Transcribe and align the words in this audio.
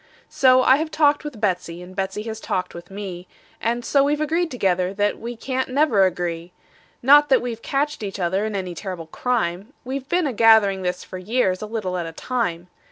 So 0.31 0.63
I 0.63 0.77
have 0.77 0.89
talked 0.89 1.23
with 1.23 1.39
Betsey, 1.39 1.79
and 1.83 1.95
Betsey 1.95 2.23
has 2.23 2.39
talked 2.39 2.73
with 2.73 2.89
me, 2.89 3.27
And 3.61 3.85
so 3.85 4.03
we've 4.03 4.19
agreed 4.19 4.49
together 4.49 4.95
that 4.95 5.19
we 5.19 5.35
can't 5.35 5.69
never 5.69 6.05
agree; 6.07 6.53
Not 7.03 7.29
that 7.29 7.39
we've 7.39 7.61
catched 7.61 8.01
each 8.01 8.19
other 8.19 8.43
in 8.43 8.55
any 8.55 8.73
terrible 8.73 9.05
crime; 9.05 9.73
We've 9.85 10.09
been 10.09 10.25
a 10.25 10.33
gathering 10.33 10.81
this 10.81 11.03
for 11.03 11.19
years, 11.19 11.61
a 11.61 11.67
little 11.67 11.99
at 11.99 12.07
a 12.07 12.13
time. 12.13 12.67